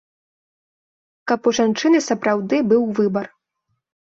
[1.31, 3.25] Каб у жанчыны сапраўды быў выбар.